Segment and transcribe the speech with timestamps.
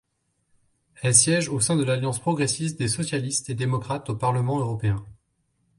[1.03, 5.05] Elle siège au sein de l'Alliance progressiste des socialistes et démocrates au Parlement européen.